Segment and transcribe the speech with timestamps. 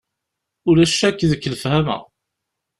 [0.69, 1.97] Ulac akk deg-k lefhama.